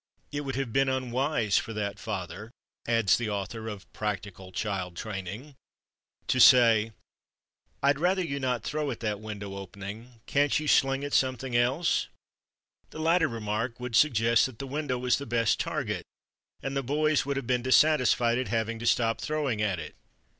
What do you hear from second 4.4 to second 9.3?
Child Training") to say, 'I'd rather you'd not throw at that